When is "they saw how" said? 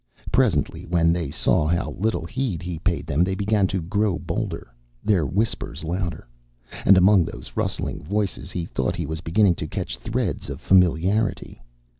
1.13-1.91